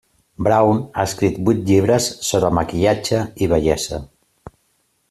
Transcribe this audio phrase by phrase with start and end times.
[0.45, 4.03] Brown ha escrit vuit llibres sobre maquillatge i bellesa.